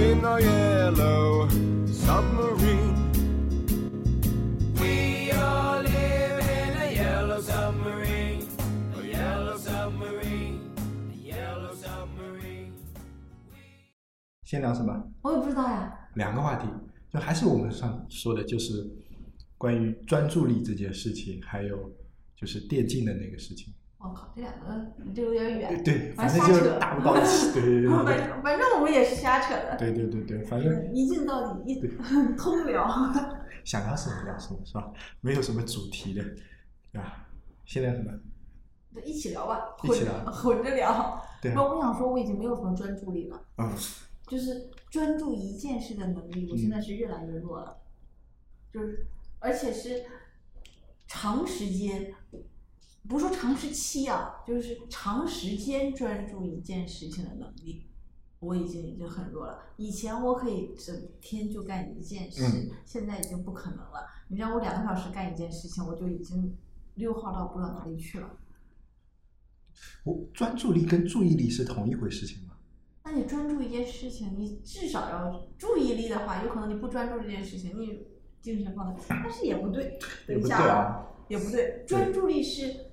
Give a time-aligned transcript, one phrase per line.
[0.00, 1.46] In our yellow
[1.86, 2.96] submarine.
[4.80, 8.48] We all live in a yellow submarine,
[8.96, 10.72] a yellow submarine,
[11.12, 12.72] a yellow submarine.
[14.44, 15.12] 先聊什么？
[15.22, 15.92] 我也不知道呀。
[16.14, 16.66] 两个话题，
[17.12, 18.90] 就还是我们上说的，就是
[19.58, 21.92] 关于专注力这件事情，还有
[22.34, 23.72] 就是电竞的那个事情。
[24.00, 25.84] 我靠，这两个这有点远。
[25.84, 27.52] 对，反反正就是正瞎扯搭不到一起。
[27.52, 29.76] 对对对 反对正反正我们也是瞎扯的。
[29.76, 31.80] 对对对对， 反正一镜到底，一
[32.36, 32.88] 通聊。
[33.62, 34.90] 想聊什么聊什么，是吧？
[35.20, 36.22] 没有什么主题的，
[36.90, 37.26] 对吧？
[37.66, 38.10] 现在什么？
[38.94, 41.22] 就一起聊吧，一起聊混着混着聊。
[41.42, 43.70] 对那我想说，我已经没有什么专注力了，嗯，
[44.26, 47.76] 就是专注一件事的能力，我现在是越来越弱了，
[48.72, 49.06] 就是
[49.38, 50.04] 而且是
[51.06, 52.12] 长时间，
[53.08, 57.86] 不是说长时期啊，就是长时间专注一件事情的能力。
[58.38, 59.58] 我已经已经很弱了。
[59.76, 64.06] 以前我可以整天就干一件事，嗯现在已经不可能了。
[64.28, 66.56] 你让我两个小时干一件事情，我就已经
[66.94, 68.30] 溜号到不知道哪里去了。
[70.04, 72.54] 我专注力跟注意力是同一回事情吗？
[73.04, 78.06] 那你专注一件事情，你至少要注意力的话，有可能你不专注这件事情，你
[78.40, 79.98] 精神放在，但是也不对，
[80.28, 82.89] 也不对等一下啊，也不对，专注力是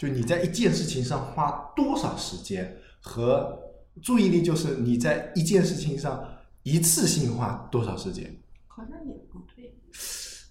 [0.00, 3.60] 就你在一件事情上花多少时间，和
[4.00, 6.26] 注意力就是你在一件事情上
[6.62, 8.34] 一次性花多少时间。
[8.66, 9.76] 好像也不对。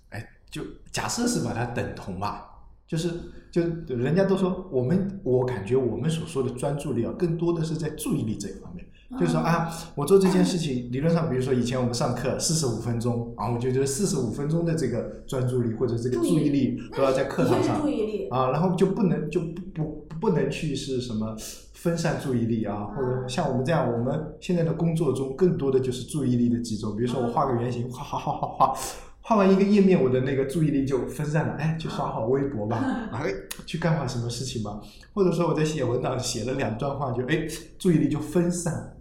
[0.10, 0.62] 哎，就
[0.92, 2.48] 假设是把它等同吧，
[2.86, 3.12] 就是
[3.52, 8.86] 就人家都说我们，我感觉我们所说的专注力啊，更多的是在注意力这一方面。
[9.18, 21.36] 就是说啊，我做这件事情，理论上，比如说以前我们上课四十五分钟啊，我就觉得四十五分钟的这个专注力或者这个注意力都要在课堂上注意力，啊，然后就不能就不不不能去是什么
[21.74, 26.96] 分散注意力啊，或者像我们这样，我们现在的工作中更多的就是注意力的集中。
[26.96, 28.80] 比如说我画个圆形，画画画画画，
[29.22, 32.78] 画完一个页面，我的那个注意力就分散了，哎，去刷好微博吧，
[33.12, 33.34] 哎，
[33.66, 34.80] 去干好什么事情吧，
[35.14, 37.48] 或者说我在写文档写了两段话，就哎，
[37.80, 38.96] 注意力就分散了。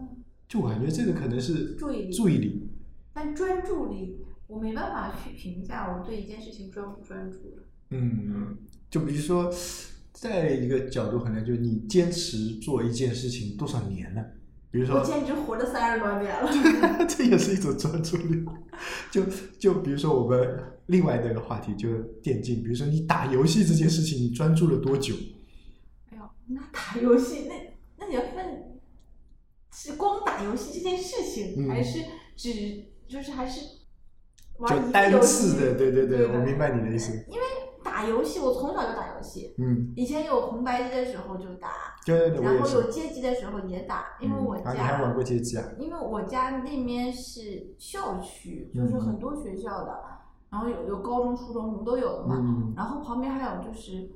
[0.48, 2.68] 就我感觉这个可能是注意力注意力，
[3.12, 4.16] 但专注力，
[4.46, 7.62] 我没办法去评价我对一件事情专不专注的。
[7.90, 8.56] 嗯，
[8.90, 9.52] 就比如说，
[10.12, 14.24] 在一个角度衡量，就是你坚持做一件事情多少年了？
[14.70, 16.50] 比如说，我简直活了三十多年了。
[17.08, 18.44] 这也是一种专注力。
[19.10, 19.22] 就
[19.58, 22.62] 就比如说我们另外的一个话题，就是电竞。
[22.62, 25.14] 比如说你打游戏这件事情，你专注了多久？
[26.10, 27.54] 哎呦，那打游戏那
[27.98, 28.77] 那你要分
[29.72, 32.00] 是光打游戏这件事情，嗯还是
[32.36, 32.52] 只
[33.08, 33.60] 就是还是
[34.58, 37.12] 玩一就单个游戏次的，对对对我明白你的意思。
[37.28, 37.42] 因为
[37.82, 42.90] 打游戏，我从小就打游戏，嗯，以前有红白机的时候就打，对对对，然后有。
[42.90, 45.64] 街机的时候也打，因为我嗯啊，你还玩家过街机啊？
[45.78, 50.02] 因为我家那边是校区，嗯就是很多学校的，
[50.50, 54.10] 然后有有高中、初中什么都有的嘛，嗯然后旁边还有就是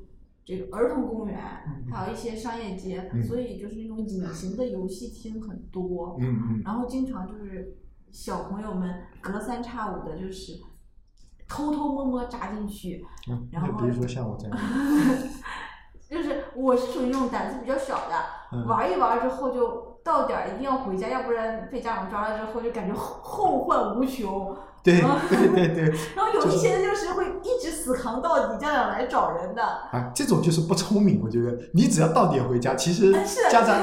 [0.44, 3.22] 这个儿童公园，嗯还有一些商业街，嗯。
[3.22, 6.62] 所以就是那种隐形的游戏厅很多，嗯嗯。
[6.64, 7.78] 然后经常就是
[8.10, 10.60] 小朋友们隔三差五的，就是
[11.48, 13.48] 偷偷摸摸扎进去，嗯。
[13.52, 14.58] 然后比如说像我这样，
[16.10, 18.14] 就是我是属于那种胆子比较小的，
[18.52, 24.56] 嗯玩一玩之后就到点儿一定要回家，要不然被家长抓了之后就感觉后后患无穷。
[24.84, 25.84] 对啊对对对，
[26.16, 29.62] 然后有一些就是会一直死扛到底，家长来找人的。
[29.62, 33.12] 啊，这种就是不聪明，我觉得你只要到点回家，其实
[33.48, 33.80] 家长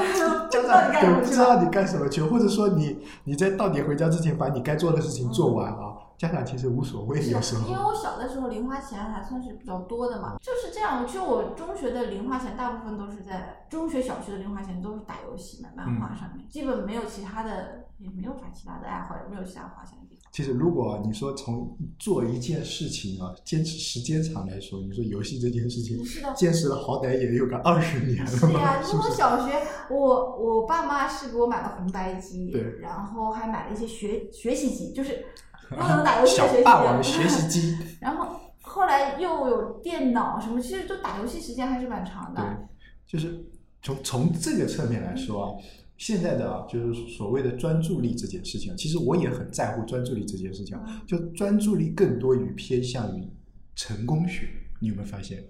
[0.50, 5.89] 家长么去对不知道你干什么去，或者说你你在到点回家之前把你该做的事情做完啊，
[6.20, 7.66] 家长其实无所谓，是的有时，候。
[7.66, 11.06] 因为我小的时候零花钱还算是比较多的嘛，就是这样。
[11.06, 20.30] 就我中学的零花钱大部分都是在中学、小学的零花钱都是打游戏、买漫画上面，基本没有其他的，也没有啥其他的爱好，也没有其他花钱的地方。
[20.30, 28.82] 其实如果你说从做一件事情啊，坚持时间长来说，你说游戏这件事情，是的，坚持了好歹也有个二十年了是呀， 吧？
[28.82, 29.10] 是因为我？
[29.10, 29.54] 小学，
[29.88, 35.24] 我我爸妈是给我买了红白机，对然后还买了一些学学习机，就是
[35.70, 37.10] 不能打游戏学习霸王机。
[37.10, 42.42] 学习机， 然后后来又有电脑什么，其实就打游戏时间还是蛮长的。
[42.42, 42.66] 对，
[43.06, 43.44] 就是
[43.82, 45.50] 从从这个侧面来说啊，
[45.96, 51.02] 现在的啊，就是所谓的专注力这件事情，其实我也很在乎专注力这件事情啊。
[51.06, 53.28] 就专注力更多于偏向于
[53.74, 54.48] 成功学，
[54.80, 55.42] 你有没有发现？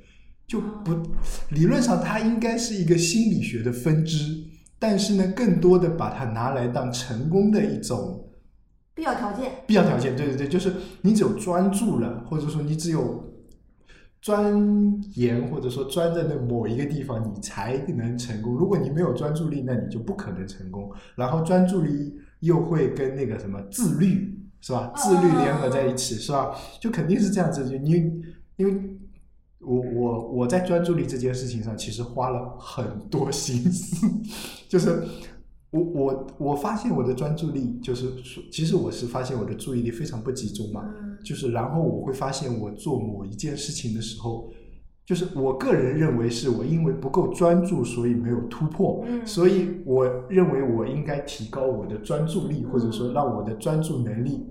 [0.46, 0.93] 就不
[1.50, 4.44] 理论上它应该是一个心理学的分支，
[4.81, 8.28] 但是呢，更多的把它拿来当成功的一种
[9.00, 9.50] 必要条件。
[9.67, 10.14] 必要条件。
[10.14, 10.70] 对对对，就是
[11.00, 13.32] 你只有专注了，或者说你只有
[14.20, 14.55] 钻
[15.14, 18.55] 研或者说钻在那某一个地方，你才能成功。
[18.55, 20.93] 如果你没有专注力，那你就不可能成功。
[21.14, 24.93] 然后专注力又会跟那个什么自律是吧？
[24.94, 26.55] 自律联合在一起是吧？
[26.79, 27.67] 就肯定是这样子。
[27.70, 27.93] 就你
[28.58, 28.99] 因为
[29.61, 34.06] 我我我在专注力这件事情上，其实花了很多心思，
[34.69, 35.02] 就是
[35.70, 44.52] 我我我发现我的专注力就是说，其实我是发现我的注意力非常不集中嘛，嗯就是然后我会发现我做某一件事情的时候。
[45.06, 54.46] 就是我个人认为是我因为不够专注，所以没有突破，嗯所以我认为我应该提高我的专注力，或者说让我的专注能力、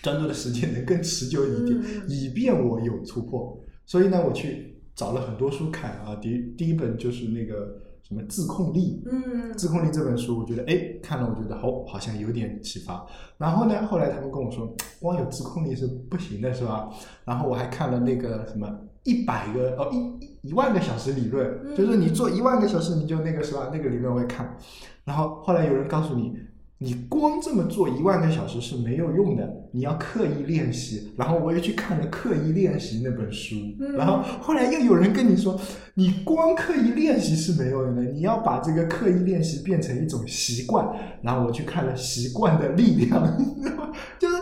[0.00, 3.60] 专注的时间能更持久一点，嗯以便我有突破。
[3.84, 6.14] 所以呢，我去找了很多书看啊。
[6.22, 7.76] 第第一本就是那个
[8.10, 13.06] 什么自控力，嗯自控力这本书，我觉得哎，看了我觉得好，好像有点启发。
[13.38, 16.90] 然后呢，后来他们跟我说，光有自控力是不行的，是吧？
[17.24, 18.68] 然后我还看了那个什么
[19.04, 23.70] 一百个哦一一一万个小时理论，嗯就是你做一万个小时你就那个是吧？
[23.72, 24.56] 那个理论我也看。
[25.04, 26.36] 然后后来有人告诉你，
[26.82, 31.12] 你光这么做一万个小时是没有用的，你要刻意练习。
[31.14, 35.60] 然后我又去看了《刻意练习》那本书，嗯然后后来又有人跟你说，
[35.92, 40.88] 你光刻意练习是没有用的，你要把这个刻意练习变成一种习惯。
[41.20, 43.92] 然后我去看了《习惯的力量》，你知道吗？
[44.18, 44.36] 就是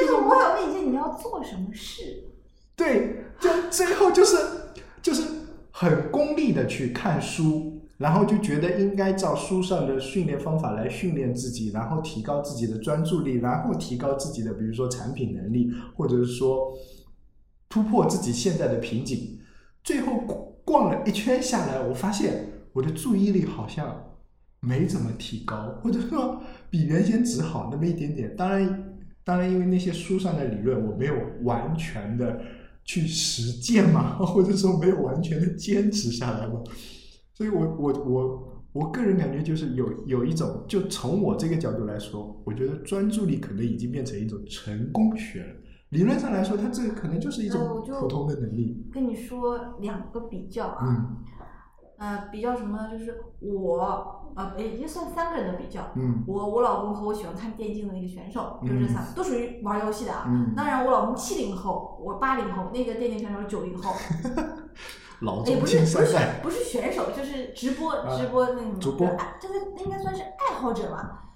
[0.00, 2.02] 但是我想问一下，你要做什么事？
[2.74, 4.36] 对，就最后就是
[5.00, 5.22] 就是
[5.70, 16.76] 很功利的去看书，然后就觉得应该照书上的训练方法来训练自己，然后提高自己的专注力，然后提高自己的比如说产品能力，或者是说
[17.68, 19.38] 突破自己现在的瓶颈。
[19.84, 20.18] 最后
[20.64, 24.16] 逛了一圈下来，我发现我的注意力好像
[24.60, 28.34] 没怎么提高，或者说比原先只好那么一点点。
[28.36, 32.40] 当然，当然，因为那些书上的理论我没有完全的
[32.84, 36.60] 去实践嘛，或者说没有完全的坚持下来嘛，
[37.34, 45.54] 所以我我我我个人感觉就是有有一种，就从我这个角度来说，我觉得专注力可能已经变成一种成功学了。
[45.90, 48.88] 理论上来说，它这个可能就是一种普通的能力。
[48.92, 51.16] 跟你说两个比较啊，嗯
[51.98, 52.90] 呃，比较什么呢？
[52.90, 55.92] 就是我，呃，也也算三个人的比较。
[55.94, 60.24] 嗯我、我老公和我喜欢看电竞的那个选手，就这三个，都属于玩游戏的啊。
[60.26, 63.92] 嗯，当然，我老公七零后，我八零后，那个电竞选手是九零后，
[65.22, 66.16] 老也不是不是。
[66.42, 71.30] 不是选手，就是直播、啊直播那种主播哎这个应该算是爱好者吧。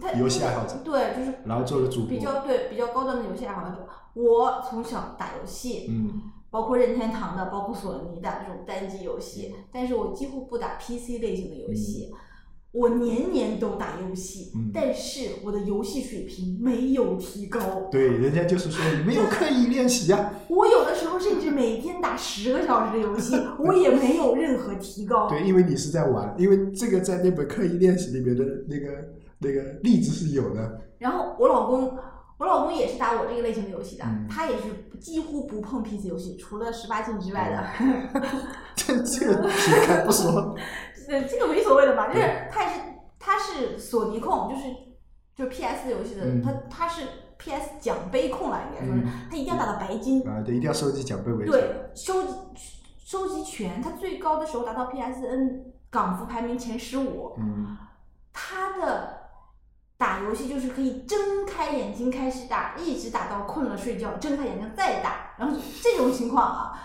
[0.00, 3.86] 他游戏爱好者对，就是然后做了主播比较对比较高端的游戏爱好者。
[4.14, 12.14] 我从小打游戏，嗯包括任天堂的，包括索尼的这种单机游戏，但是我几乎不打 PC 类型的游戏。
[12.76, 17.58] 我年年都打游戏，嗯但是我的游戏水平没有提高。
[17.90, 25.28] 对，人家就是说你没有刻意练习呀、我有的时候甚至每天打十个小时的游戏， 我也没有任何提高。
[25.28, 30.80] 对，因为你是在玩，因为这个在那本刻意练习里面的那个那个例子是有的。
[30.98, 31.96] 然后我老公，
[32.38, 38.20] 我老公也是打我这个类型的游戏的，嗯他也是几乎不碰 PC 游戏，除了十八禁之外的。
[38.76, 40.54] 这这个撇开不说，
[41.08, 42.48] 呃，这个没所谓的吧，就是对。
[42.50, 42.80] 他也是
[43.18, 44.62] 他是索尼控，就是
[45.34, 46.42] 就是 PS 游戏的，嗯。
[46.42, 47.06] 他他是
[47.38, 49.28] PS 奖杯控了，应该说是，嗯。
[49.30, 51.50] 他一定要打到白金，啊，对，一定要收集奖杯为止。
[51.50, 52.34] 对，收集
[53.04, 57.76] 收集全，他最高的时候达到 PSN 港服排名前十五，嗯，
[58.32, 59.28] 他的
[59.96, 66.78] 打游戏就是可以睁开眼睛开始打，一直打到困了睡觉，睁开眼睛再打，然后这种情况啊，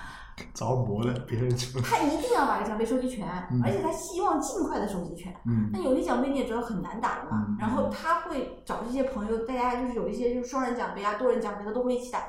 [0.53, 5.33] 着魔了，别人说，他一定要把这奖杯收集全，嗯而且他希望尽快的收集全。
[5.45, 12.27] 嗯那有些奖杯你也知道很难打的嘛，嗯然后他会找这些朋友，大家就是有一些就是双人奖杯啊、多人奖杯的都会一起打的。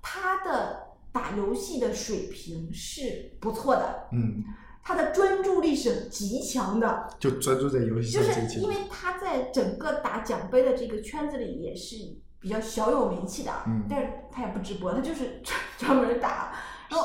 [0.00, 4.42] 他的打游戏的水平是不错的，嗯，
[4.82, 8.54] 他的专注力是极强的，就专注在游戏就上就。
[8.54, 11.96] 是因为他在整个打奖杯的这个圈子里也是
[12.40, 16.52] 比较小有名气的，嗯但是他也不直播，他就是专 专门打。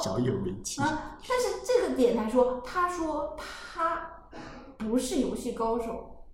[0.02, 0.82] 小有名气。
[0.82, 4.10] 啊，但是这个点来说，他说他
[4.78, 6.26] 不是游戏高手，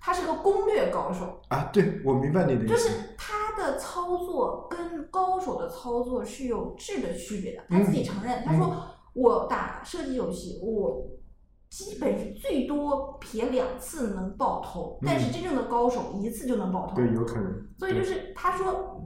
[0.00, 2.74] 他是个攻略高手，啊，对，我明白你的意思。
[2.74, 7.64] 就是他的操作跟高手的操作是有质的区别的。
[7.68, 8.74] 他自己承认，他说
[9.12, 11.06] 我打射击游戏，我
[11.68, 16.96] 基本是最多撇两次能爆头，但是嗯真正的高手一次就能爆头。
[16.96, 17.68] 对，有可能。
[17.78, 19.00] 所以就是他说，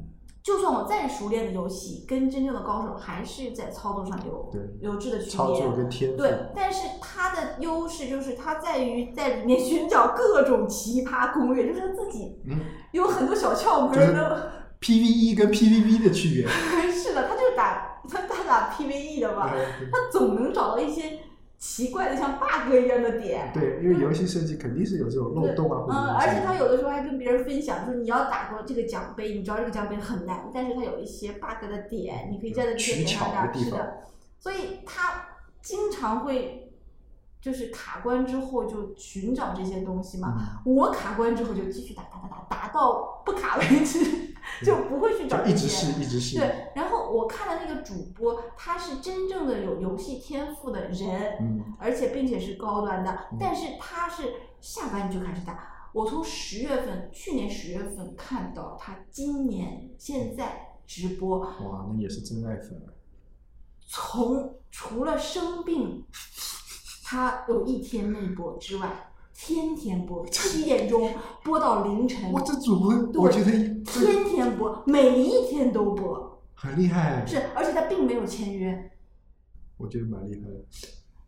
[0.45, 5.31] 就算我再熟练的游戏，跟真正的高手还是在操作上有有质的区别。
[5.31, 6.19] 操作跟天赋。
[6.19, 12.59] 对，但是他的优势就是他在于在里面寻找各种奇葩攻略，就是他自己嗯，
[12.93, 14.53] 有很多小窍门的。
[14.83, 16.47] PVE 跟 PVP 的区别。
[16.93, 21.21] 是的，他就打他他打 PVE 的嘛，对他总能找到一些
[21.65, 23.51] 奇怪的像 bug 一样的点。
[23.55, 33.47] 对，因为游戏设计肯定是有这种漏洞啊，或者嗯，而且他有的时候还跟别人分享，说你要打过这个奖杯，你知道这个奖杯很难，但是它有一些 bug 的点，你可以站在这些点上打。
[33.51, 34.03] 取巧的地方是的，
[34.39, 35.27] 所以他
[35.63, 36.74] 经常会
[37.45, 40.63] 就是卡关之后就寻找这些东西嘛。
[40.65, 44.35] 嗯我卡关之后就继续打打打打打到不卡为止，
[44.65, 46.39] 就不会去找就一直这些试，一直试。
[46.39, 54.33] 对，然后我看的那个主播，他是真正的有游戏天赋的人，嗯而且并且是高端的，嗯但是他是
[54.63, 55.71] 下班就开始打。
[55.93, 62.89] 我从十月份，去年十月份看到他今年现在直播，哇，那也是真爱粉啊。
[63.87, 66.05] 从除了生病，
[67.15, 72.93] 他有一天内播之外，天天播，七点钟播到凌晨，我，这主播
[73.23, 73.53] 我觉得
[73.85, 78.91] 天天播，每一天都播，很厉害，是，而且他并没有签约，
[79.77, 80.57] 我觉得蛮厉害的。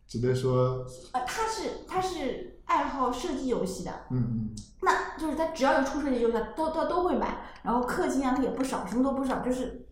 [0.09, 4.51] 只能说，呃，他是他是爱好射击游戏的，嗯嗯，
[4.83, 9.86] 那就是他只要有出设计游戏，他都他都会买，然后氪金啊他也不少，什么都不少，就是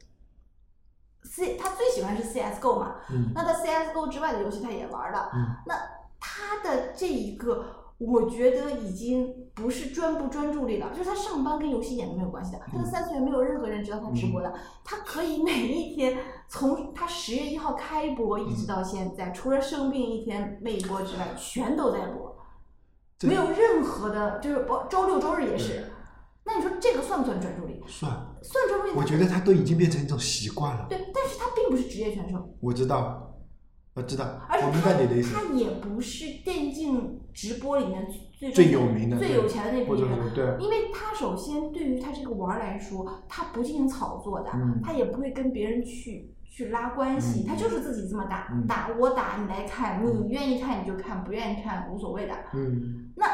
[1.35, 5.75] C 他最喜欢是 CSGO 嘛，嗯那他 CSGO 之外的游戏他也玩了，嗯那
[6.21, 7.65] 他的这一个。
[7.97, 12.59] 我觉得已经不是专不专注力了，就是他上班跟游戏一点都没有关系的。
[12.67, 14.53] 他的嗯三次元没有任何人知道他直播的，
[14.85, 22.37] 他可以每一天从他十月一号开播一直到现在，除了生病一天没播之外，全都在播。
[23.23, 25.85] 没有任何的，就是不周六周日也是。
[26.45, 27.81] 那你说这个算不算专注力？
[27.87, 28.11] 算，
[28.43, 28.93] 算专注力。
[28.97, 30.87] 我觉得他都已经变成一种习惯了。
[30.91, 30.99] 对，
[31.65, 33.35] 并不是职业选手，我知道，
[33.95, 35.41] 我知道，而且我明白你的意思他。
[35.45, 38.07] 他也不是电竞直播里面
[38.39, 40.25] 最最有名的最有钱的那批人。
[40.25, 52.35] 是对，因为他首先对于他这个玩儿来说，他不进行炒作的，嗯他也不会跟别人去去拉关系，嗯他就是自己这么打，嗯打我打你来看，嗯你愿意看你就看，不愿意看无所谓的。
[52.53, 53.27] 嗯那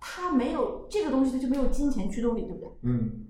[0.00, 2.68] 他没有这个东西，他就没有金钱驱动力，对不对？
[2.82, 3.24] 嗯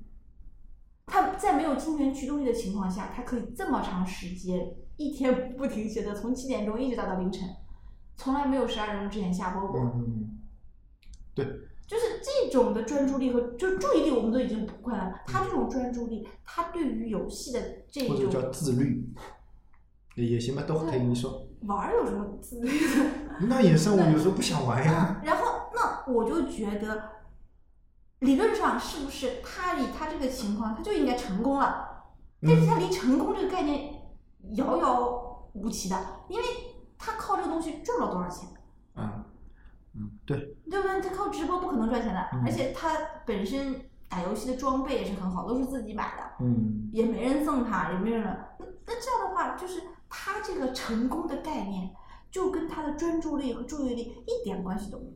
[1.09, 7.49] 他在没有金钱驱动力的情况下，他可以这么长时间一天不停歇的从七点钟一直打到凌晨，
[8.17, 9.81] 从来没有十二点钟之前下播过。
[9.81, 10.39] 嗯，
[11.35, 11.45] 对，
[11.87, 15.13] 就是这种的专注力和就注意力，我们都已经不快了。
[15.27, 17.61] 他这种专注力，他对于游戏的
[17.91, 19.09] 这或者叫自律，
[20.17, 21.47] 也也行吧，都可以你说。
[21.63, 23.47] 玩有什么自律的？
[23.49, 25.21] 那也是，我有时候不想玩呀。
[25.27, 27.03] 然后，那我就觉得，
[28.21, 31.87] 理论上是不是他以他这个情况，他就应该成功了？
[32.43, 33.95] 但是嗯他离成功这个概念
[34.55, 35.97] 遥遥无期的，
[36.29, 36.45] 因为
[36.99, 38.49] 他靠这个东西赚不了多少钱，
[38.97, 39.25] 嗯，
[39.95, 40.37] 嗯，对，
[40.71, 41.01] 对不对？
[41.01, 42.91] 他靠直播不可能赚钱的，嗯而且他
[43.27, 48.25] 本身打游戏的装备也是很好，都是自己买的，嗯也没人赠他，也没人。
[48.59, 51.91] 那那这样的话，就是他这个成功的概念，
[52.31, 55.13] 就跟他的专注力和注意力一点关系都没有。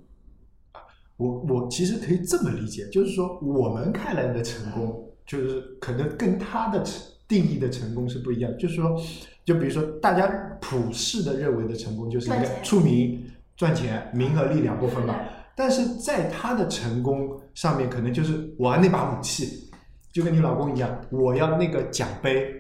[1.22, 8.50] 我我其实可以这么理解，就是说我们看来的成功，就是可能跟他的成定义的成功是不一样。
[8.58, 9.00] 就是说，
[9.44, 10.26] 就比如说大家
[10.60, 13.24] 普世的认为的成功，就是应该赚钱出名、
[13.56, 15.14] 赚钱、名和利两部分嘛。
[15.54, 19.70] 但是在他的成功上面，可能就是我要那把武器，
[20.12, 22.54] 就跟你老公一样，我要那个奖杯。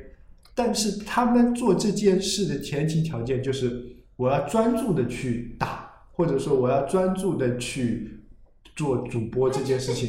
[0.54, 8.21] 但是他们做这件事的前提条件就是我要专注的去打，或者说我要专注的去
[8.74, 10.08] 做主播这件事情。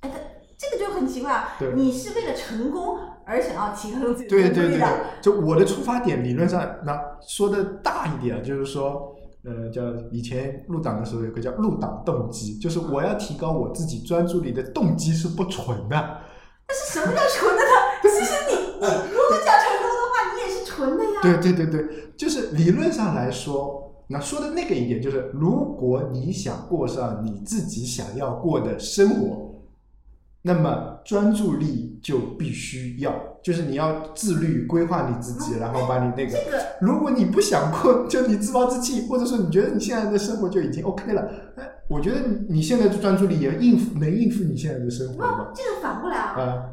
[0.00, 0.18] 哎，他
[0.56, 1.72] 这个就很奇怪啊对！
[1.74, 16.20] 你是为了成功而想要提高自己的对对对专注力的，对，就我的出发点理论上，那说的大一点，就是说，呃，叫以前入党的时候有个叫入党动机，就是我要提高我自己专注力的动机是不纯的。
[16.66, 17.70] 但是什么叫纯的呢？
[18.02, 21.20] 其实你你如果讲成功的话，你也是纯的呀。
[21.22, 29.50] 对对对对，就是理论上来说，那说的那个一点就是，如果你想过上你自己想要过的生活，
[30.42, 36.38] 那么专注力就必须要，就是你要自律规划你自己，然后把你那个。
[36.82, 46.64] 如果你不想过，就你自暴自弃，或者说你觉得你现在的生活就已经 OK 了，哎，我觉得你你现在的专注力也应付能应付你现在的生活不吗？，这个反过来啊，啊，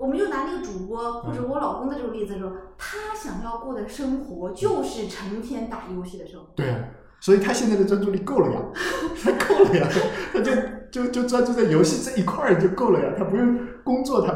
[0.00, 6.46] 我们就拿那个主播或者我老公的这种例子说，他想要过的生活就是成天打游戏的生活。
[6.56, 6.78] 对啊，
[7.20, 8.62] 所以他现在的专注力够了呀，
[9.22, 9.86] 他够了呀，
[10.32, 10.52] 他就
[10.90, 14.32] 就就专注在游戏这一块儿就够了呀，他不用工作，他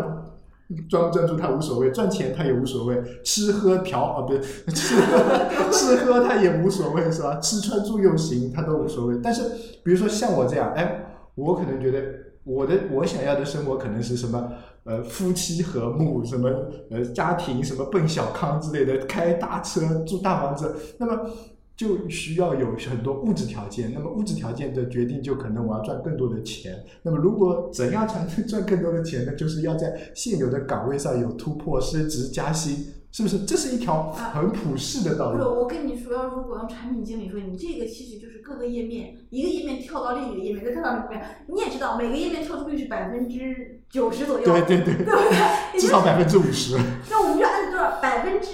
[0.90, 5.18] 专不专注他无所谓，赚钱他也无所谓，吃喝嫖啊不对吃喝
[5.72, 7.36] 吃喝他也无所谓是吧？
[7.40, 9.18] 吃穿住用行他都无所谓。
[9.22, 9.42] 但是
[9.82, 11.06] 比如说像我这样，哎，
[11.36, 12.02] 我可能觉得
[12.44, 14.52] 我的我想要的生活可能是什么？
[14.84, 16.50] 呃，夫妻和睦，什么
[16.90, 21.30] 呃家庭什么奔小康之类的，开大车住大房子，那么
[21.74, 23.90] 就需要有很多物质条件。
[23.94, 26.84] 那么物质条件的决定，就可能我要赚更多的钱。
[27.02, 29.34] 那么如果怎样才能赚更多的钱呢？
[29.34, 33.44] 就是要在现有的岗位上有突破、升职加薪，是不是？
[33.44, 45.80] 这是一条很普世的道不是，我跟你说，如果用产品经理说，你这个其实就是各个页面，一个页面跳到另一个页面，再跳到另一个页面，你也知道，每个页面跳出率是百分之九十左右，对对对对不对？
[45.80, 46.76] 至少百分之五十。
[47.08, 48.48] 那我们就按多少百分之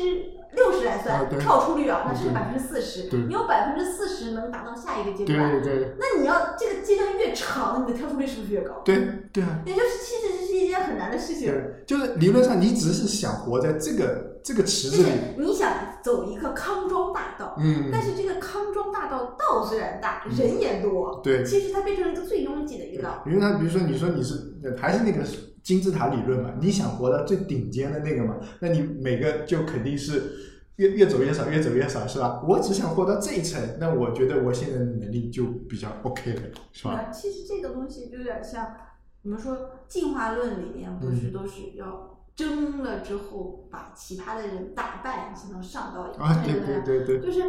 [0.52, 3.08] 六十来啊算，对跳出率啊，那是对百分之四十。
[3.16, 8.82] 你有百分之四十能达到下一个阶段，对对那你要这个阶段越长，你的跳出率是不是越高？
[8.84, 8.96] 对
[9.32, 9.60] 对啊！
[9.64, 11.50] 也就是其实这是一件很难的事情。
[11.50, 23.22] 对，就是理论上你只是想活在这个这个池就是子里，你想走一个康庄大道，嗯，但是这个康庄大道道虽然大，人也多，对其实它变成了一个最拥挤的一个道。
[23.26, 24.34] 因为它比如说你说你是
[24.80, 25.24] 还是那个
[25.62, 30.32] 金字塔理论嘛，你想活到最顶尖的那个嘛，那你每个就肯定是
[30.76, 32.42] 越越走越少，越走越少，是吧？
[32.48, 36.92] 我只想活到这一层，那我觉得我现在的能力就比较 OK 了，是吧？
[36.92, 38.74] 啊，其实这个东西就有点像
[39.22, 47.42] 我们说进化论里面不嗯是都是要争了之后把其他的人打败才能上到一个啊，对对对对，就是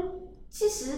[0.49, 0.97] 其实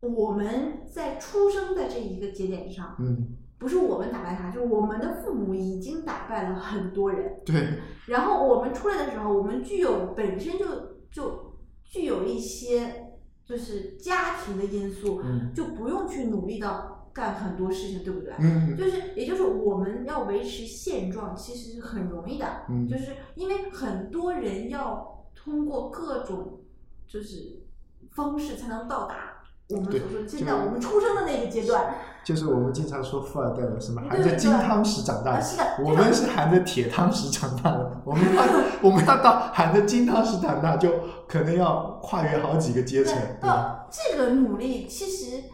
[0.00, 7.40] 我们在出生的这一个节点上，嗯，不是我们打败他，就是我们的父母已经打败了很多人。
[7.46, 7.78] 对，
[8.08, 10.66] 然后我们出来的时候，我们具有本身就
[11.10, 13.06] 就具有一些
[13.42, 18.34] 就是家庭的因素，嗯就不用去努力到干很多事情，对不对？
[18.38, 26.60] 嗯就是，也就是我们要维持现状，其实是很容易的，嗯就是因为很多人要通过各种
[27.06, 27.62] 就是
[28.10, 29.33] 方式才能到达
[29.68, 31.94] 我们对所说的现就在我们出生的那个阶段。
[32.24, 35.84] 就是我们经常说富二代的什么含着金汤匙长大啊，的。
[35.84, 38.42] 我们是含着铁汤匙长大的，我们要
[38.82, 40.90] 我们要到含着金汤匙长大，就
[41.28, 43.50] 可能要跨越好几个阶层，对？
[43.90, 45.44] 这个努力其实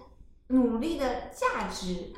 [0.48, 2.12] 努力的价值，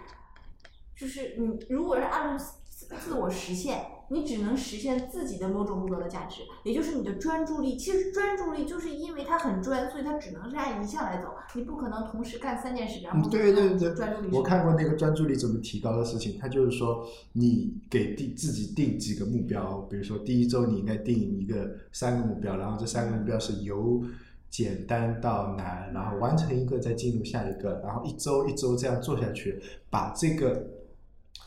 [0.94, 7.76] 就是你如果是按自我实现，你只能实现自己的某种目标的价值，也就是你的专注力。
[7.76, 24.02] 其实专注力就是因为它很专，所以它只能是按一项来走，你不可能同时干三件事，然后嗯对对对专注力我看过那个专注力怎么提高的事情，他就是说，你给定自己定几个目标，比如说第一周你应该定一个三个目标，然后这三个目标是由
[24.50, 30.66] 简单到难，然后完成一个再进入下一个，然后一周一周这样做下去，把这个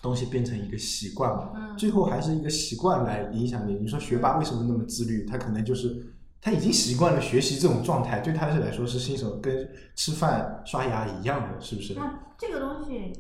[0.06, 3.74] 东西变成一个习惯嘛，嗯最后还是一个习惯来影响你。
[3.74, 5.26] 你说学霸为什么那么自律？
[5.26, 6.14] 他可能就是。
[6.46, 11.96] 他已经习惯了学习这种状态，对他是来说是新手，跟吃饭刷牙一样的，是不是？
[11.96, 13.12] 那这个东西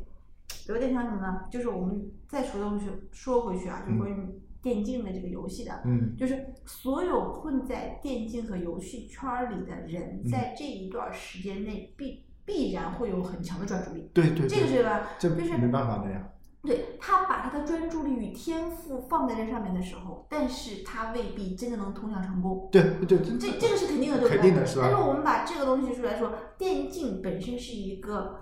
[0.67, 1.41] 有点像什么呢？
[1.49, 4.15] 就是我们再说东西说回去啊，就关于
[4.61, 14.07] 电竞的这个游戏的，嗯就是所有混在电竞和游戏圈儿里的人，嗯在这一段时间内必必然会有很强的专注力。
[14.13, 15.09] 对对对，这个是吧？
[15.17, 16.29] 这就是没办法的呀。
[16.65, 22.67] 对他把他的专注力与天赋放在这上面的时候，但是他未必真的能通向成功。
[22.71, 24.37] 对对，这这个是肯定的，对不对？
[24.37, 28.35] 肯定的是吧但是我们把这个东西提出来说，电竞本身是一个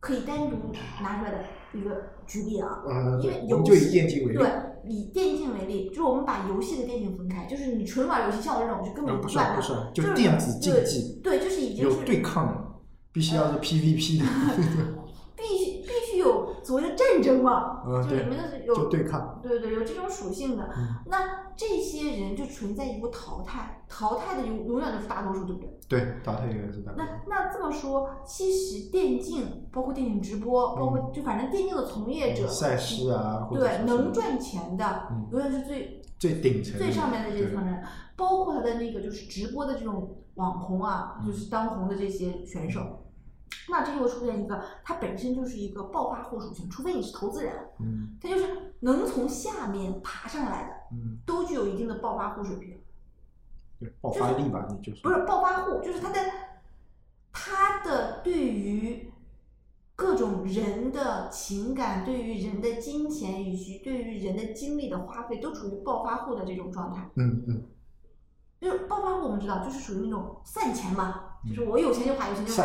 [0.00, 0.56] 可以单独
[1.02, 1.38] 拿出来的
[1.72, 2.82] 一个举例啊。
[3.20, 4.48] 因为游我们就以戏电竞为例，对，
[4.86, 12.64] 以电竞为例，就是我们把游戏和电竞分开，就是你纯玩游戏，像我这种就根本呃不就算的，算不算，就就是电子竞技，对，对，就是已经有是对抗的，
[13.12, 14.24] 必须要是 PVP 的
[15.36, 15.83] 必须必须有
[16.64, 19.38] 所谓的战争嘛，嗯对就里面的是有对抗。
[19.42, 20.64] 对对，有这种属性的。
[20.76, 25.78] 嗯那这些人就存在一个淘汰，淘汰的永永远都是大多数，对不对？
[25.88, 37.80] 对，淘汰永远是大那那这么说，其实电竞，包括电竞直播，包括就反正电竞的从业者，嗯赛事啊，对能赚钱的嗯，永远是最最顶层最上面的这对层人，
[38.16, 42.80] 包括他的那个就是直播的这种网红啊，嗯就是当红的这些选手。
[43.68, 52.80] 那这就会出现一个，它本身就是一个暴发户属性，除非你是投资人，嗯他就是能从下面爬上来的，嗯，都具有一定的暴发户水平。
[53.80, 56.20] 对，爆发力吧，你就是不是暴发户，就是他的
[57.32, 59.10] 他的对于
[59.96, 67.10] 各种人的情感、对于人的金钱以及对于人的精力的花费，都处于暴发户的这种状态。
[67.14, 67.62] 嗯嗯
[68.60, 72.62] 就是暴发户，我们知道就是属于那种散钱嘛，就是我有钱就花，有钱就花。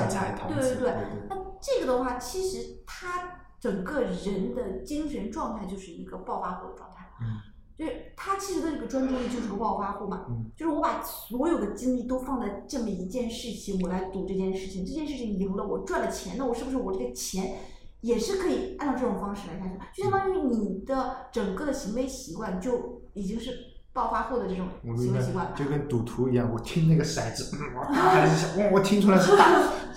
[0.47, 0.93] 对对对
[1.29, 7.09] 那这个的话，其实他整个人的精神状态就是一个暴发户的状态。
[7.21, 7.41] 嗯
[7.79, 17.55] 就是他其实的这个专注力就是个暴发户嘛，嗯就是我把所有的精力都放在这么一件事情，我来赌这件事情，这件事情赢了，我赚了钱，那我是不是我这个钱
[18.01, 20.01] 也是可以按照这种方式来下去？
[20.01, 23.51] 就相当于你的整个的行为习惯就已经是
[23.99, 25.51] 暴发户的这种行为习惯了。
[25.53, 29.45] 就跟赌徒一样，我听那个骰子，嗯我听出来是大，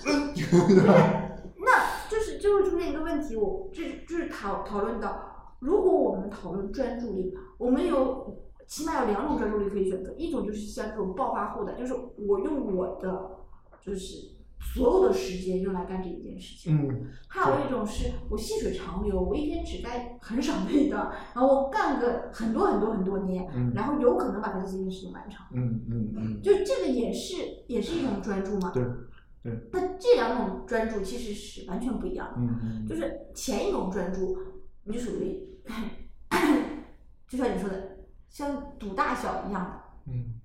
[0.05, 0.93] 嗯，对吧？
[1.57, 13.37] 那就是就会出现一个问题，我这就是讨讨论到，如果我们讨论专注力，我们有起码有两种专注力可以选择，一种就是像这种暴发户的，就是我用我的
[13.79, 14.32] 就是
[14.73, 16.87] 所有的时间用来干这一件事情。
[16.87, 25.43] 嗯还有一种是我细水长流，我一天只干很少的一段，然后我干个很多很多很多年，嗯然后有可能把它这件事情完成。
[25.51, 28.71] 嗯嗯嗯，就这个也是也是一种专注嘛。
[28.71, 28.83] 对
[29.43, 32.35] 对，那这两种专注其实是完全不一样的。
[32.37, 34.37] 嗯嗯，就是前一种专注，
[34.83, 35.41] 你就属于，
[37.27, 37.97] 就像你说的，
[38.29, 40.39] 像赌大小一样的，嗯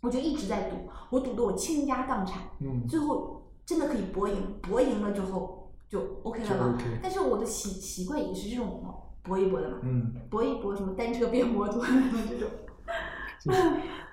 [0.00, 0.76] 我就一直在赌，
[1.10, 6.74] 我赌的我倾家荡产，嗯最后真的可以博赢，博赢了之后就 OK 了嘛。
[6.74, 12.48] OK，但是我的习习惯也是这种嘛，搏一搏的嘛，嗯，搏一搏什么单车变摩托这种。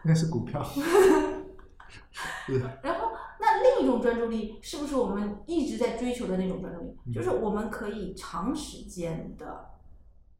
[0.04, 0.62] 那是股票，
[2.12, 6.94] 是 然后，那另一种专注力是不是我们一直在追求的那种专注力？
[7.06, 9.70] 嗯就是我们可以长时间的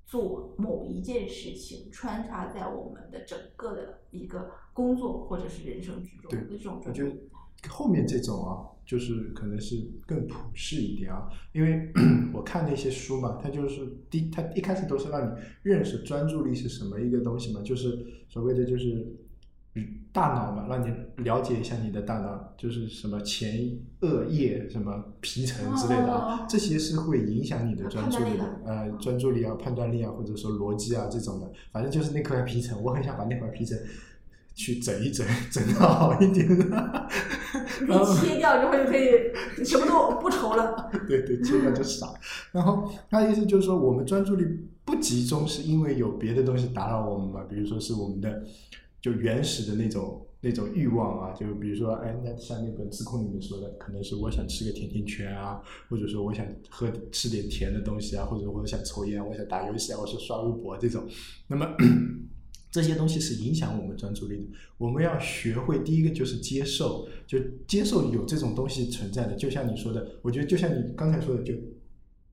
[0.06, 7.30] 做某一件事情，穿插在我们的整个的一个工作或者是人生之中对的这种我觉专注力。
[7.62, 11.92] 得后面这种啊，就是可能是更普世一点啊，因为
[12.32, 15.32] 我看那些书嘛，它就是第它一开始都是让你
[15.64, 19.16] 认识专注力是什么一个东西嘛，就是所谓的就是
[19.74, 33.78] 嗯大脑嘛，让你了解一下你的大脑，就是什么前额叶、什么皮层之类的啊，哦这些是会影响你的专注力的，呃，专注力啊、判断力啊，或者说逻辑啊这种的，反正就是那块皮层，我很想把那块皮层。
[34.58, 36.48] 去整一整，整得好一点。
[37.82, 37.88] 你
[38.28, 39.10] 切掉之后就可以
[39.64, 40.90] 什么都不愁了。
[41.08, 42.14] 对对，切掉就傻。
[42.52, 44.46] 然后他的意思就是说，我们专注力
[44.84, 47.44] 不集中，是因为有别的东西打扰我们嘛？
[47.50, 48.44] 比如说是我们的
[49.02, 61.04] 就原始的那种那种欲望啊，就比如说，哎，那像那本自控里面说的，可能是我想吃个甜甜圈啊，或者说我想喝吃点甜的东西啊，或者我想抽烟，我想打游戏啊，我想刷微博这种。
[61.48, 61.68] 那么
[62.76, 64.44] 这些东西是影响我们专注力的。
[64.78, 69.34] 我们要学会第一个就是接受，就接受有这种东西存在的。
[69.36, 71.54] 就像你说的，我觉得就像你刚才说的，就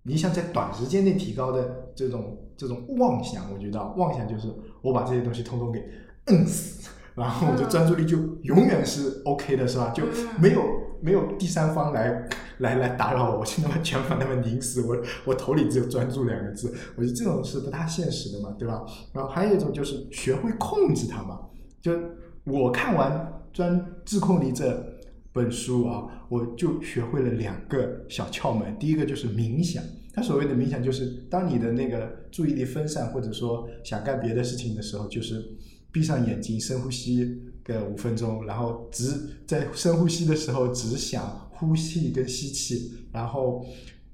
[0.02, 5.80] 你想在短时间内提高的这种这种妄想，我觉得妄想就是我把这些东西通通给
[6.24, 9.90] 摁死，然后我的专注力就永远是 OK 的，是吧？
[9.90, 10.02] 就
[10.40, 10.62] 没有
[11.00, 12.28] 没有第三方来
[12.58, 18.84] 来来打扰我，我就那么全把他们拧死，我我头里只有专注两个字，我觉得这种是不大现实的嘛，对吧？
[19.12, 21.40] 然后还有一种就是学会控制它嘛，
[21.80, 21.92] 就
[22.44, 23.12] 我看完
[23.56, 24.84] 《专自控力》这
[25.32, 28.78] 本书啊，我就学会了两个小窍门。
[28.78, 35.42] 第一个就是冥想，它所谓的冥想就是当你的那个注意力分散，或者说想干别的事情的时候，就是
[35.90, 39.12] 闭上眼睛深呼吸个五分钟，然后只
[39.46, 43.64] 在深呼吸的时候只想呼气跟吸气，然后。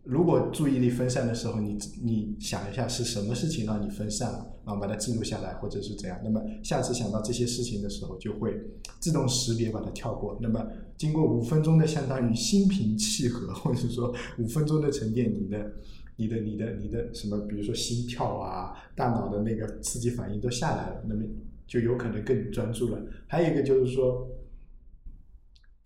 [0.04, 6.18] 如果注意力分散的时候，你你想一下是什么事情让你分散了，然后把它记录下来，或者是怎样。
[6.24, 8.58] 那么下次想到这些事情的时候，就会
[9.00, 10.38] 自动识别把它跳过。
[10.40, 15.72] 那么经过五分钟的相当于心平气和，或者说 五分钟的沉淀，你的、
[16.16, 21.22] 你的、你的、你的什么，比如说心跳啊，大脑的那个刺激反应都下来了，那么
[21.66, 22.98] 就有可能更专注了。
[23.26, 24.26] 还有一个就是说。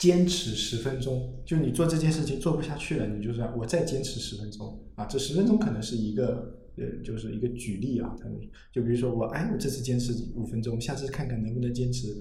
[0.03, 8.29] 坚持十分钟，就你做这件事情做不下去了，你就是我再坚持十分钟啊，这十分钟可能是一个呃，就是一个举例啊，他
[8.73, 12.17] 就比如说我哎，我这次坚持五分钟，下次看看能不能坚持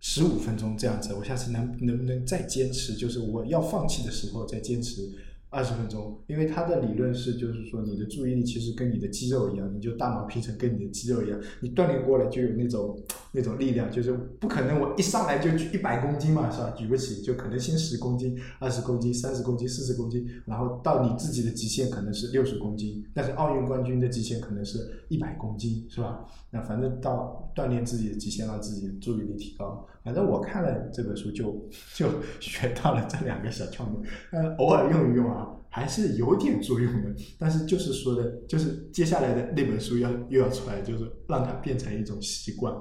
[0.00, 5.06] 十五分钟这样子，我下次能能不能再坚持，就是我要放弃的时候再坚持
[5.52, 12.98] 二十分钟，因为他的理论是就是说你的注意力其实跟你的肌肉一样，你就大脑皮层跟你的肌肉一样，你锻炼过了就有那种
[13.32, 16.70] 那种力量，就是不可能我一上来就举一百公斤嘛，是吧？
[16.70, 26.26] 举不起，就可能先十公斤、二十公斤、三十公斤、四十公斤，然后到你自己的极限可能是六十公斤，但是奥运冠军的极限可能是一百公斤，是吧？
[26.50, 29.86] 那反正到锻炼自己的极限，让自己的注意力提高。
[30.04, 32.08] 反正我看了这本书就就
[32.40, 37.14] 学到了这两个小窍门，呃，偶尔用一用啊，还是有点作用的。
[37.38, 42.74] 但是就是说的，就是接下来的那本书要又要出来，就是让它变成一种习惯。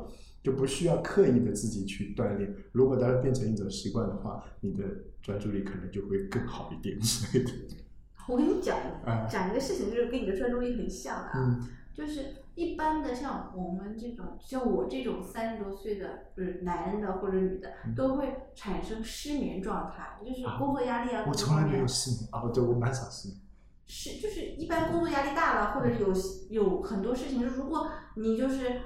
[0.44, 2.52] 就不需要刻意的自己去锻炼。
[2.72, 4.84] 如果它变成一种习惯的话，你的
[5.22, 7.52] 专注力可能就会更好一点之类的。
[8.28, 11.30] 我跟你讲啊讲一个事情，就是跟你的专注力很像。
[11.36, 11.62] 嗯
[11.94, 23.40] 就是一般的像我们这种，像我这种三十多岁的，就是男人的或者女的，嗯都会产生失眠状态，就是啊工作压力啊，各我从来没有失眠啊，对我蛮少失眠。
[23.86, 26.14] 是就是一般工作压力大了，或者有
[26.50, 28.80] 有很多事情，就如果你就是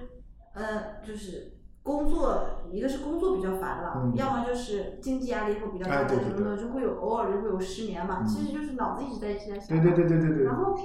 [0.54, 8.22] 呃就是工作，一个是工作比较烦了，嗯要么就是经济压力会比较大，什么的，就会有偶尔就会有失眠嘛。
[8.22, 9.68] 嗯其实就是脑子一直在一直在想。
[9.80, 10.56] 对对对对对对然。
[10.56, 10.76] 后，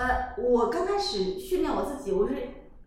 [0.00, 2.34] 呃，我刚开始训练我自己，我是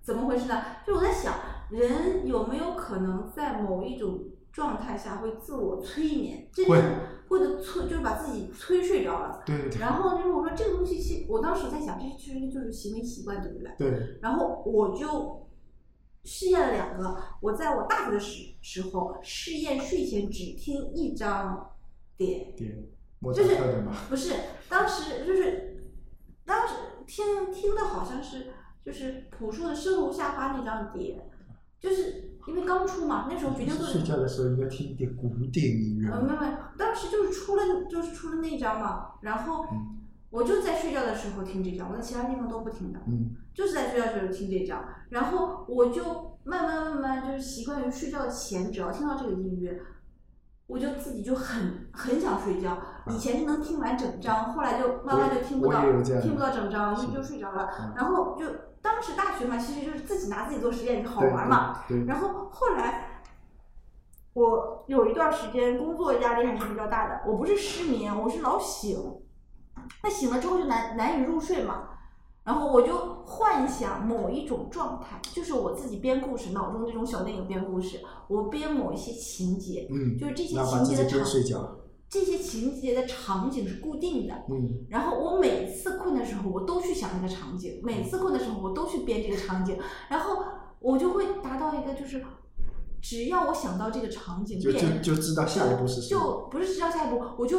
[0.01, 0.63] 怎么回事呢？
[0.83, 1.35] 就是我在想，
[1.69, 4.19] 人有没有可能在某一种
[4.51, 6.85] 状态下会自我催眠，这会正
[7.29, 9.43] 或者催，就是把自己催睡着了。
[9.45, 13.71] 对对对然后就是我说这个东西其实，我当时在想，这其实就是行为习惯，对不对？
[13.77, 15.47] 对，然后我就
[16.23, 17.15] 试验了两个。
[17.41, 21.75] 我在我大学的时时候试验睡前只听一张
[22.17, 22.83] 碟，点
[23.19, 23.55] 莫就是
[24.09, 24.33] 不是，
[24.67, 25.77] 当时就是
[26.43, 26.73] 当时
[27.05, 28.47] 听听的好像是
[28.83, 31.29] 就是朴树的《生如夏花》那张碟，
[31.79, 49.79] 就是因为刚出嘛，那时候决定做睡觉的时候应该听一点古典音乐呃，没有没有，当时就是出了就是出了那张嘛，然后嗯我就在睡觉的时候听这张，我在其他地方都不听的，嗯就是在睡觉的时候听这张，然后我就慢慢慢慢就是习惯于睡觉前只要听到这个音乐。
[50.73, 55.81] 我就自己就很很想睡觉，以前是能听完整章，后来就慢慢就听不到
[56.19, 57.69] 听不到整章，就就睡着了。
[57.79, 58.45] 嗯然后就
[58.81, 61.83] 当时大学嘛，其实就是自己拿自己做实验，好玩嘛。
[62.07, 63.21] 然后后来，
[64.33, 69.21] 我有一段时间工作压力还是比较大的，我不是失眠，我是老醒，
[70.01, 71.89] 那醒了之后就难难以入睡嘛。
[72.43, 81.79] 然后我就幻想某一种状态，就是我自己编故事，脑中这种小电影编故事，我编某一些情节，嗯，就是这些情节的场编睡觉，
[82.09, 89.77] 这些情节的场景是固定的，嗯然后我每次困的时候，我都去想那个场景；每次困的时候，我都去编这个场景，
[90.09, 90.43] 然后
[90.79, 92.21] 我就会达到一个就是，
[93.01, 96.21] 只要我想到这个场景，就就就知道下一步是什么。
[96.21, 97.57] 就不是知道下一步，我就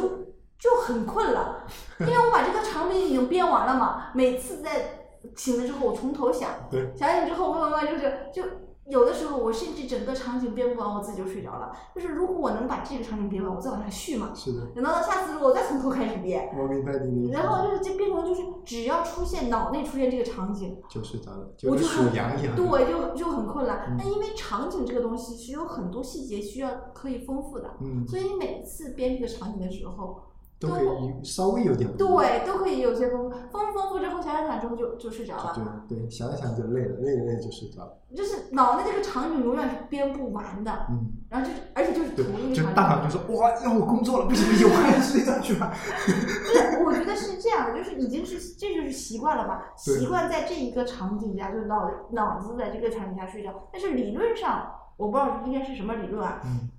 [0.57, 1.65] 就很困了，
[1.99, 4.07] 因为我把这个场景已经编完了嘛。
[4.13, 8.43] 每次在醒了之后，我从头想，对想醒之后，我慢慢就是就
[8.87, 11.71] 有的时候，我甚至整个场景编不完，我自己就睡着了。
[11.95, 14.31] 就是如果我能把这个场景编完，我再往下续嘛。
[14.35, 17.33] 是的，等到下次如果我再从头开始编，我明白你的意思。
[17.33, 22.55] 然后就是这变成就是只要出现脑内出现这个场景，就睡着了，我就很数羊一样。
[22.55, 23.85] 对，就就很困了。
[23.89, 30.21] 嗯那因为场景这个东西是有很多细节需要可以丰富的，嗯，所以你每次编这个场景的时候，
[30.59, 31.97] 都可以稍微有点不。
[31.97, 37.97] 对，都可以有些丰富，丰富丰富之后想想想之后就就睡着了，对对，想一想就累了，累了累了就睡着了。
[38.15, 42.75] 就是脑袋这个场景永远是编不完的，嗯，然后就是而且就是对同一，个就场景。
[42.75, 45.73] 大脑就说哇，要我工作了，不行不行，我还是睡觉去吧。
[46.53, 53.67] 对，我觉得是这样的，就是已经是这就是习惯了嘛，习惯在这一个场景下，就是脑脑子在这个场景下睡觉。
[53.73, 56.69] 但是理论上，我不知道应该是什么理论啊，嗯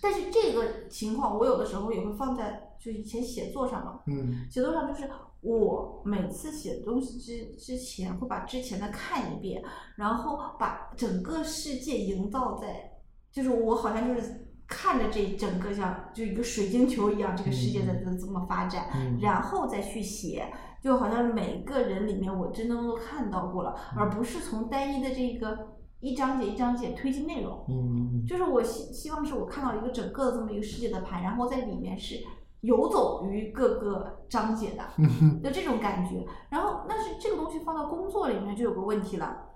[0.00, 4.46] 但是这个情况我有的时候也会放在就以前写作上嘛，嗯。
[4.50, 5.08] 写作上就是
[5.40, 9.62] 我每次写东西之之前会把之前的看一遍，
[9.96, 12.92] 然后把整个世界营造在，
[13.30, 27.64] 就是我好像就是看着这整个像就一个水晶球一样，这个世界在在这么发展，嗯，然后再去写，就好像每个人里面我真的都看到过了，而不是从单一的这个一章节一章节推进内容。
[27.68, 28.26] 嗯嗯。
[28.26, 32.16] 就是我希希望是我看到一个整个的这么一个世界的盘，然后在里面是
[32.62, 36.26] 游走于各个章节的，嗯就这种感觉。
[36.48, 39.50] 然后，但是这个东西放到工作里面就有个问题了。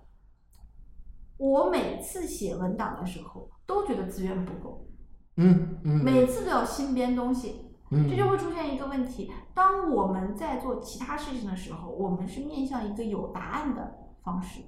[1.39, 4.87] 我每次写文档的时候都觉得资源不够，
[5.37, 14.63] 嗯嗯，每次都要新编东西，嗯这就会出现一个问题：当我们在做其他事情的时候，我们是面向一个有答案的方式，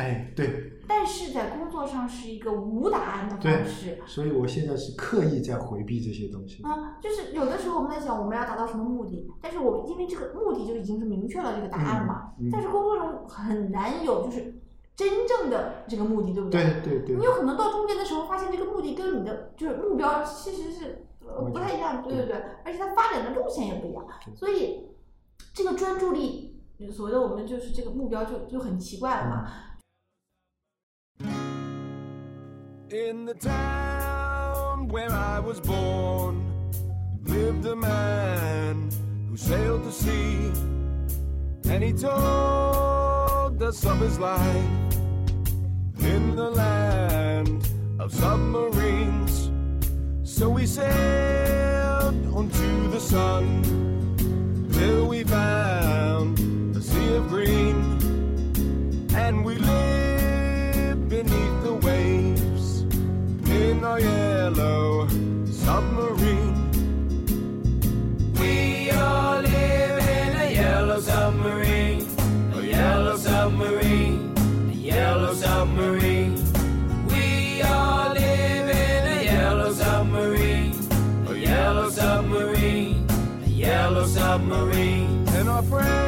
[0.00, 3.98] 哎对，但是在工作上是一个无答案的方式。
[4.06, 6.62] 所以我现在是刻意在回避这些东西。
[6.62, 14.54] 啊，就是有的时候我们在想我们要达到什么目的，但是我因为这个目的就已经是明确了这个答案嘛，嗯嗯但是工作中很难有就是
[14.96, 16.62] 真正的这个目的，对不对？
[16.62, 24.88] 对对对你，有可能到中间的时候发现这个目的跟你的就是目标其实是呃不太一样，对对对，而且它发展的路线也不一样，所以
[25.52, 26.60] 这个专注力，
[26.90, 29.50] 所谓的我们就是这个目标就就很奇怪了嘛。
[32.92, 36.44] In the town where I was born
[37.22, 38.90] lived a man
[39.28, 40.50] who sailed the sea
[41.70, 44.96] and he told us of his life
[46.00, 47.68] in the land
[48.00, 49.52] of submarines.
[50.24, 56.40] So we sailed onto the sun till we found
[56.76, 58.00] a sea of green
[59.14, 59.99] and we lived.
[63.80, 65.08] in yellow
[65.46, 66.54] submarine.
[68.38, 72.06] We all live in a yellow submarine,
[72.54, 74.34] a yellow submarine,
[74.70, 76.34] a yellow submarine.
[77.08, 80.74] We all live in a yellow submarine,
[81.28, 83.06] a yellow submarine,
[83.44, 85.26] a yellow submarine.
[85.28, 85.99] And our friends